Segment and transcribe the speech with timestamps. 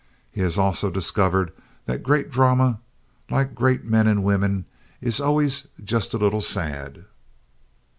[0.31, 1.53] He has also discovered
[1.85, 2.79] that "great drama,
[3.29, 4.65] like great men and women,
[4.99, 7.05] is always just a little sad."